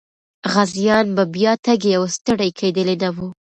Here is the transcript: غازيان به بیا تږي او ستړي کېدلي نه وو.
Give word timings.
غازيان 0.53 1.05
به 1.15 1.23
بیا 1.35 1.53
تږي 1.65 1.91
او 1.99 2.03
ستړي 2.15 2.49
کېدلي 2.59 2.95
نه 3.03 3.09
وو. 3.15 3.27